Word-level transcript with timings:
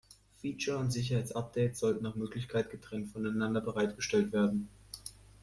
Feature- 0.39 0.79
und 0.79 0.91
Sicherheitsupdates 0.91 1.77
sollten 1.77 2.01
nach 2.03 2.15
Möglichkeit 2.15 2.71
getrennt 2.71 3.09
voneinander 3.09 3.61
bereitgestellt 3.61 4.31
werden. 4.33 4.67